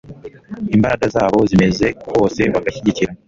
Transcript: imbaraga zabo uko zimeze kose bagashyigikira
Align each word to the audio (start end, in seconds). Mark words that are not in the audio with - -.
imbaraga 0.75 1.05
zabo 1.13 1.33
uko 1.37 1.45
zimeze 1.51 1.85
kose 2.03 2.41
bagashyigikira 2.53 3.11